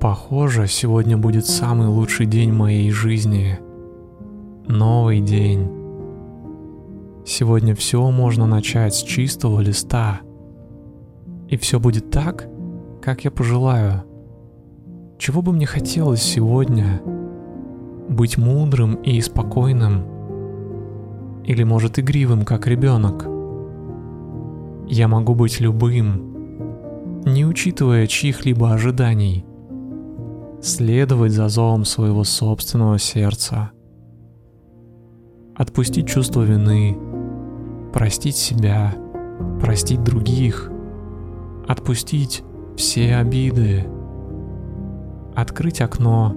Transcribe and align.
Похоже, 0.00 0.66
сегодня 0.66 1.18
будет 1.18 1.44
самый 1.44 1.88
лучший 1.88 2.24
день 2.24 2.54
моей 2.54 2.90
жизни. 2.90 3.58
Новый 4.66 5.20
день. 5.20 5.70
Сегодня 7.26 7.74
все 7.74 8.10
можно 8.10 8.46
начать 8.46 8.94
с 8.94 9.02
чистого 9.02 9.60
листа. 9.60 10.22
И 11.48 11.58
все 11.58 11.78
будет 11.78 12.08
так, 12.08 12.48
как 13.02 13.24
я 13.24 13.30
пожелаю. 13.30 14.04
Чего 15.18 15.42
бы 15.42 15.52
мне 15.52 15.66
хотелось 15.66 16.22
сегодня? 16.22 17.02
Быть 18.08 18.38
мудрым 18.38 18.94
и 18.94 19.20
спокойным? 19.20 20.04
Или, 21.44 21.62
может, 21.62 21.98
игривым, 21.98 22.46
как 22.46 22.66
ребенок? 22.66 23.26
Я 24.88 25.08
могу 25.08 25.34
быть 25.34 25.60
любым, 25.60 27.22
не 27.26 27.44
учитывая 27.44 28.06
чьих-либо 28.06 28.72
ожиданий. 28.72 29.44
Следовать 30.62 31.32
за 31.32 31.48
зовом 31.48 31.86
своего 31.86 32.22
собственного 32.22 32.98
сердца. 32.98 33.70
Отпустить 35.54 36.06
чувство 36.06 36.42
вины, 36.42 36.98
простить 37.94 38.36
себя, 38.36 38.94
простить 39.60 40.02
других, 40.02 40.70
отпустить 41.66 42.42
все 42.76 43.16
обиды, 43.16 43.86
открыть 45.34 45.80
окно, 45.80 46.34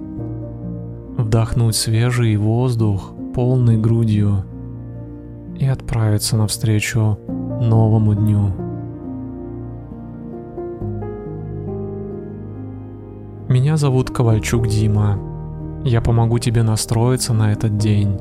вдохнуть 1.18 1.76
свежий 1.76 2.36
воздух 2.36 3.12
полной 3.34 3.76
грудью 3.76 4.44
и 5.58 5.66
отправиться 5.66 6.38
навстречу 6.38 7.18
новому 7.60 8.14
дню. 8.14 8.63
Меня 13.64 13.78
зовут 13.78 14.10
Ковальчук 14.10 14.68
Дима. 14.68 15.18
Я 15.84 16.02
помогу 16.02 16.38
тебе 16.38 16.62
настроиться 16.62 17.32
на 17.32 17.50
этот 17.50 17.78
день, 17.78 18.18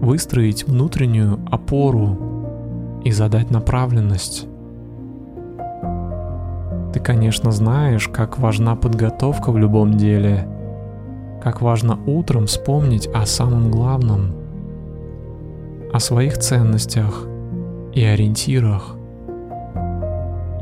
выстроить 0.00 0.66
внутреннюю 0.66 1.38
опору 1.50 2.98
и 3.04 3.12
задать 3.12 3.50
направленность. 3.50 4.46
Ты, 6.94 7.00
конечно, 7.00 7.52
знаешь, 7.52 8.08
как 8.08 8.38
важна 8.38 8.74
подготовка 8.74 9.52
в 9.52 9.58
любом 9.58 9.98
деле, 9.98 10.48
как 11.42 11.60
важно 11.60 11.98
утром 12.06 12.46
вспомнить 12.46 13.06
о 13.08 13.26
самом 13.26 13.70
главном, 13.70 14.32
о 15.92 16.00
своих 16.00 16.38
ценностях 16.38 17.26
и 17.92 18.02
ориентирах. 18.02 18.96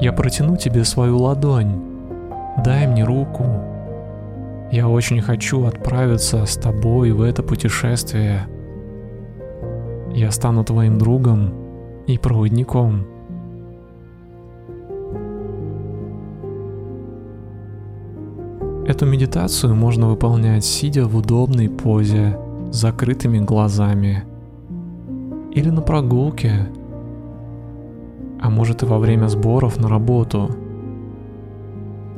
Я 0.01 0.13
протяну 0.13 0.57
тебе 0.57 0.83
свою 0.83 1.19
ладонь, 1.19 1.81
дай 2.65 2.89
мне 2.89 3.05
руку. 3.05 3.69
Я 4.73 4.89
очень 4.89 5.21
хочу 5.21 5.67
отправиться 5.67 6.47
с 6.47 6.57
тобой 6.57 7.13
в 7.13 7.21
это 7.21 7.43
путешествие. 7.43 8.49
Я 10.15 10.31
стану 10.31 10.65
твоим 10.65 10.97
другом 10.97 11.53
и 12.07 12.17
проводником. 12.17 13.05
Эту 18.87 19.05
медитацию 19.05 19.75
можно 19.75 20.09
выполнять 20.09 20.65
сидя 20.65 21.05
в 21.05 21.19
удобной 21.19 21.69
позе, 21.69 22.39
с 22.71 22.77
закрытыми 22.77 23.41
глазами, 23.41 24.25
или 25.51 25.69
на 25.69 25.83
прогулке, 25.83 26.71
а 28.41 28.49
может 28.49 28.83
и 28.83 28.87
во 28.87 28.99
время 28.99 29.29
сборов 29.29 29.79
на 29.79 29.91
работу. 29.91 30.49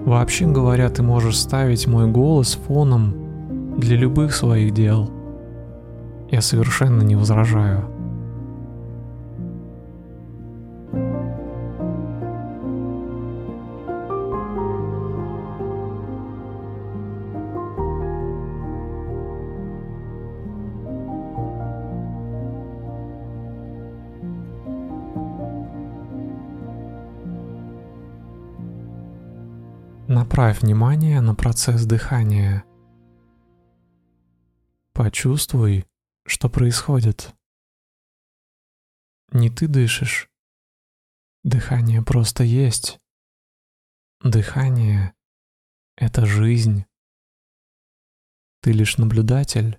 Вообще 0.05 0.47
говоря, 0.47 0.91
ты 0.91 1.03
можешь 1.03 1.39
ставить 1.39 1.87
мой 1.87 2.11
голос 2.11 2.59
фоном 2.67 3.75
для 3.79 3.97
любых 3.97 4.35
своих 4.35 4.75
дел. 4.75 5.11
Я 6.31 6.43
совершенно 6.43 7.03
не 7.03 7.17
возражаю. 7.17 7.94
Направь 30.25 30.63
внимание 30.63 31.21
на 31.21 31.35
процесс 31.35 31.85
дыхания. 31.85 32.65
Почувствуй, 34.95 35.87
что 36.27 36.49
происходит. 36.49 37.35
Не 39.33 39.51
ты 39.51 39.69
дышишь. 39.69 40.31
Дыхание 41.43 42.03
просто 42.03 42.43
есть. 42.43 42.99
Дыхание— 44.23 45.15
это 45.97 46.25
жизнь. 46.25 46.87
Ты 48.63 48.73
лишь 48.73 48.97
наблюдатель. 48.97 49.79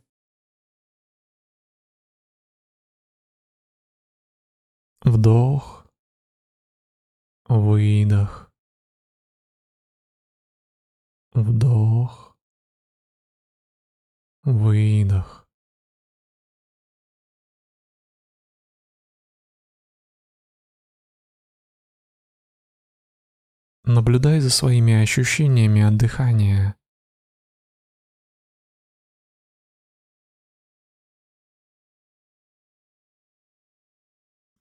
Вдох, 5.02 5.88
выдох. 7.46 8.55
Вдох. 11.36 12.38
Выдох. 14.44 15.50
Наблюдай 23.84 24.40
за 24.40 24.50
своими 24.50 24.94
ощущениями 24.94 25.82
от 25.82 25.98
дыхания. 25.98 26.78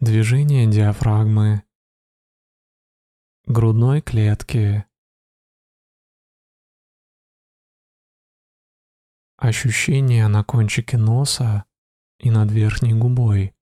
Движение 0.00 0.68
диафрагмы, 0.68 1.62
грудной 3.46 4.02
клетки, 4.02 4.84
ощущения 9.36 10.26
на 10.28 10.44
кончике 10.44 10.96
носа 10.96 11.64
и 12.18 12.30
над 12.30 12.50
верхней 12.50 12.94
губой. 12.94 13.54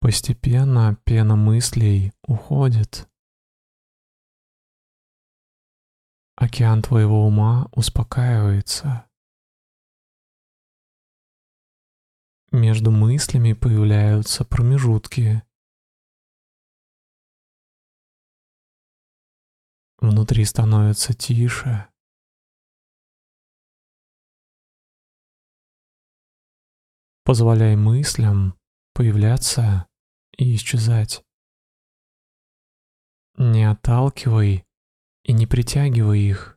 Постепенно 0.00 0.96
пена 1.04 1.34
мыслей 1.34 2.12
уходит. 2.26 3.08
Океан 6.36 6.82
твоего 6.82 7.26
ума 7.26 7.68
успокаивается. 7.72 9.08
Между 12.50 12.90
мыслями 12.90 13.52
появляются 13.52 14.44
промежутки. 14.44 15.42
Внутри 19.98 20.44
становится 20.44 21.14
тише. 21.14 21.88
Позволяй 27.24 27.74
мыслям 27.74 28.58
появляться 28.92 29.86
и 30.36 30.54
исчезать. 30.56 31.24
Не 33.36 33.64
отталкивай 33.70 34.66
и 35.22 35.32
не 35.32 35.46
притягивай 35.46 36.20
их. 36.20 36.53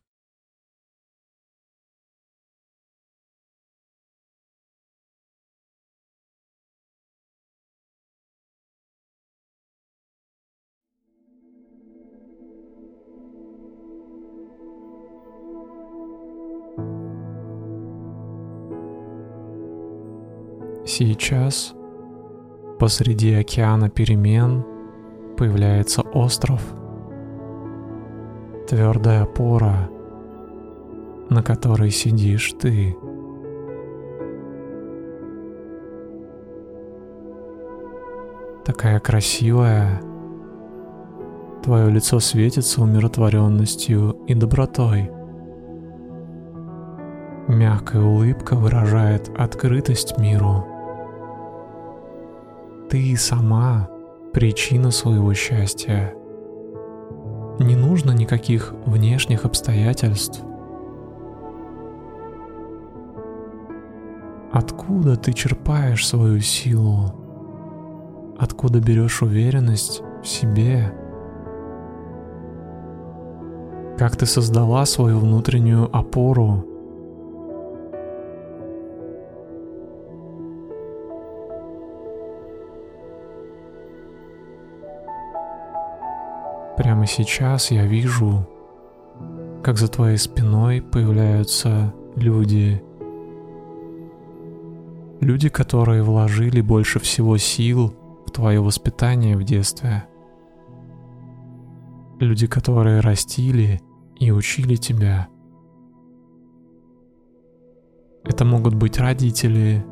Сейчас 20.87 21.75
посреди 22.79 23.33
океана 23.33 23.89
перемен 23.89 24.63
появляется 25.35 26.01
остров. 26.01 26.61
Твердая 28.69 29.23
опора, 29.23 29.89
на 31.29 31.43
которой 31.43 31.91
сидишь 31.91 32.53
ты. 32.53 32.95
Такая 38.63 39.01
красивая, 39.01 40.01
Твое 41.63 41.91
лицо 41.91 42.21
светится 42.21 42.81
умиротворенностью 42.81 44.11
и 44.25 44.33
добротой. 44.33 45.11
Мягкая 47.49 48.03
улыбка 48.03 48.55
выражает 48.55 49.29
открытость 49.37 50.17
миру. 50.17 50.76
Ты 52.89 53.17
сама 53.17 53.89
причина 54.31 54.91
своего 54.91 55.33
счастья. 55.33 56.13
Не 57.59 57.75
нужно 57.75 58.11
никаких 58.11 58.73
внешних 58.85 59.43
обстоятельств. 59.43 60.41
Откуда 64.53 65.17
ты 65.17 65.33
черпаешь 65.33 66.07
свою 66.07 66.39
силу? 66.39 67.13
Откуда 68.39 68.79
берешь 68.79 69.21
уверенность 69.21 70.01
в 70.23 70.27
себе? 70.27 70.93
Как 73.97 74.15
ты 74.15 74.25
создала 74.25 74.85
свою 74.85 75.19
внутреннюю 75.19 75.93
опору? 75.93 76.76
Прямо 86.77 87.07
сейчас 87.07 87.71
я 87.71 87.87
вижу, 87.87 88.47
как 89.63 89.77
за 89.77 89.87
твоей 89.87 90.17
спиной 90.17 90.81
появляются 90.81 91.91
люди. 92.15 92.83
Люди, 95.19 95.49
которые 95.49 96.03
вложили 96.03 96.61
больше 96.61 96.99
всего 96.99 97.37
сил 97.37 97.95
в 98.27 98.31
твое 98.31 98.61
воспитание 98.61 99.35
в 99.35 99.43
детстве. 99.43 100.05
Люди, 102.19 102.45
которые 102.45 102.99
растили 102.99 103.81
и 104.19 104.31
учили 104.31 104.75
тебя. 104.75 105.27
Это 108.23 108.45
могут 108.45 108.75
быть 108.75 108.99
родители, 108.99 109.83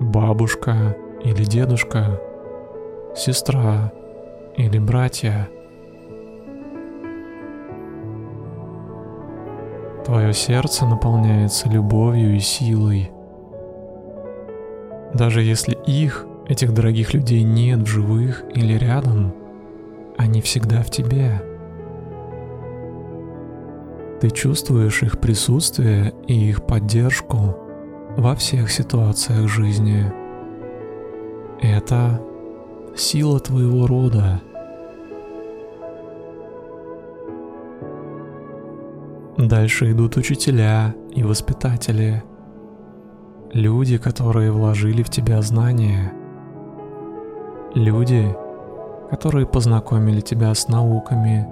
бабушка 0.00 0.96
или 1.24 1.44
дедушка, 1.44 2.20
сестра 3.16 3.90
или 4.58 4.78
братья. 4.78 5.48
Твое 10.10 10.32
сердце 10.34 10.86
наполняется 10.86 11.68
любовью 11.68 12.34
и 12.34 12.40
силой. 12.40 13.12
Даже 15.14 15.40
если 15.40 15.78
их, 15.86 16.26
этих 16.48 16.74
дорогих 16.74 17.14
людей, 17.14 17.44
нет 17.44 17.78
в 17.82 17.86
живых 17.86 18.42
или 18.52 18.72
рядом, 18.72 19.32
они 20.18 20.40
всегда 20.40 20.82
в 20.82 20.90
тебе. 20.90 21.40
Ты 24.20 24.30
чувствуешь 24.30 25.04
их 25.04 25.20
присутствие 25.20 26.12
и 26.26 26.48
их 26.48 26.66
поддержку 26.66 27.56
во 28.16 28.34
всех 28.34 28.72
ситуациях 28.72 29.46
жизни. 29.46 30.12
Это 31.62 32.20
сила 32.96 33.38
твоего 33.38 33.86
рода. 33.86 34.42
Дальше 39.50 39.90
идут 39.90 40.16
учителя 40.16 40.94
и 41.12 41.24
воспитатели. 41.24 42.22
Люди, 43.52 43.98
которые 43.98 44.52
вложили 44.52 45.02
в 45.02 45.10
тебя 45.10 45.42
знания. 45.42 46.12
Люди, 47.74 48.32
которые 49.10 49.46
познакомили 49.48 50.20
тебя 50.20 50.54
с 50.54 50.68
науками, 50.68 51.48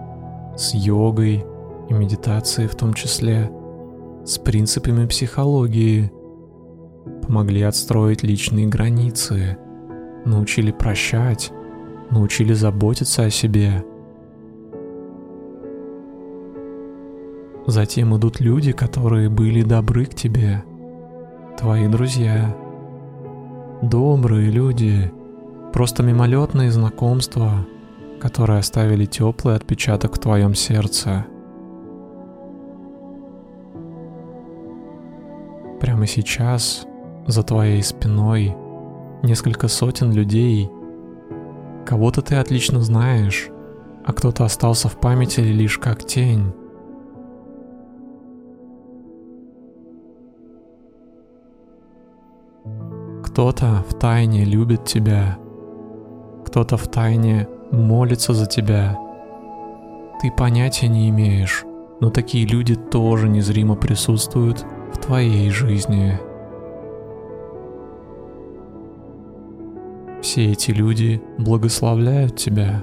с 0.56 0.74
йогой, 0.74 1.44
и 1.88 1.92
медитации 1.92 2.68
в 2.68 2.76
том 2.76 2.94
числе, 2.94 3.50
с 4.24 4.38
принципами 4.38 5.04
психологии, 5.04 6.12
помогли 7.22 7.62
отстроить 7.62 8.22
личные 8.22 8.68
границы, 8.68 9.58
научили 10.24 10.70
прощать, 10.70 11.50
научили 12.12 12.52
заботиться 12.52 13.24
о 13.24 13.30
себе. 13.30 13.84
Затем 17.68 18.16
идут 18.16 18.40
люди, 18.40 18.72
которые 18.72 19.28
были 19.28 19.62
добры 19.62 20.06
к 20.06 20.14
тебе, 20.14 20.64
твои 21.56 21.86
друзья, 21.86 22.56
добрые 23.82 24.50
люди, 24.50 25.12
просто 25.72 26.02
мимолетные 26.02 26.72
знакомства, 26.72 27.64
которые 28.20 28.58
оставили 28.58 29.04
теплый 29.04 29.54
отпечаток 29.54 30.16
в 30.16 30.18
твоем 30.18 30.54
сердце– 30.54 31.26
Прямо 35.80 36.06
сейчас 36.08 36.86
за 37.26 37.42
твоей 37.44 37.82
спиной 37.82 38.54
несколько 39.22 39.68
сотен 39.68 40.12
людей. 40.12 40.68
Кого-то 41.86 42.20
ты 42.20 42.34
отлично 42.34 42.80
знаешь, 42.80 43.48
а 44.04 44.12
кто-то 44.12 44.44
остался 44.44 44.88
в 44.88 44.98
памяти 44.98 45.40
лишь 45.40 45.78
как 45.78 46.04
тень. 46.04 46.52
Кто-то 53.38 53.84
в 53.88 53.94
тайне 53.94 54.44
любит 54.44 54.84
тебя, 54.84 55.38
кто-то 56.44 56.76
в 56.76 56.88
тайне 56.88 57.46
молится 57.70 58.34
за 58.34 58.46
тебя. 58.46 58.98
Ты 60.20 60.32
понятия 60.32 60.88
не 60.88 61.08
имеешь, 61.08 61.64
но 62.00 62.10
такие 62.10 62.44
люди 62.44 62.74
тоже 62.74 63.28
незримо 63.28 63.76
присутствуют 63.76 64.66
в 64.92 64.98
твоей 64.98 65.50
жизни. 65.50 66.18
Все 70.20 70.50
эти 70.50 70.72
люди 70.72 71.22
благословляют 71.38 72.34
тебя. 72.34 72.82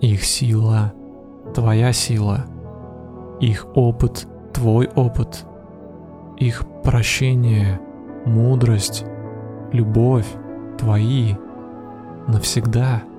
Их 0.00 0.24
сила— 0.24 0.94
твоя 1.54 1.92
сила. 1.92 2.46
Их 3.40 3.66
опыт— 3.74 4.26
твой 4.54 4.88
опыт. 4.94 5.44
Их 6.38 6.62
прощение, 6.82 7.78
мудрость, 8.24 9.04
любовь— 9.72 10.26
твои 10.78 11.34
навсегда— 12.28 13.02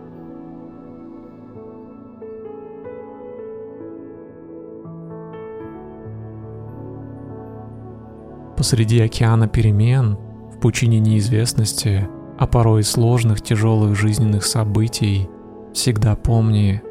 Посреди 8.64 9.02
океана 9.02 9.50
перемен, 9.50 10.18
в 10.54 10.58
пучине 10.62 11.02
неизвестности, 11.02 12.08
а 12.38 12.48
порой 12.48 12.80
и 12.80 12.84
сложных 12.84 13.42
тяжелых 13.42 13.94
жизненных 13.98 14.46
событий, 14.46 15.28
всегда 15.74 16.16
помни, 16.16 16.82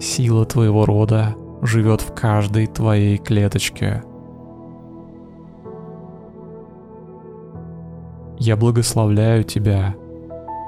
сила 0.00 0.46
твоего 0.46 0.86
рода 0.86 1.36
живет 1.60 2.00
в 2.00 2.14
каждой 2.14 2.68
твоей 2.68 3.18
клеточке. 3.18 4.02
Я 8.44 8.56
благословляю 8.56 9.44
тебя, 9.44 9.94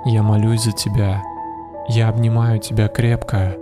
я 0.04 0.22
молюсь 0.22 0.62
за 0.62 0.70
тебя, 0.70 1.24
я 1.88 2.08
обнимаю 2.08 2.60
тебя 2.60 2.86
крепко. 2.86 3.56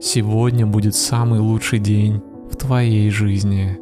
Сегодня 0.00 0.66
будет 0.66 0.96
самый 0.96 1.38
лучший 1.38 1.78
день 1.78 2.20
в 2.50 2.56
твоей 2.56 3.08
жизни. 3.10 3.78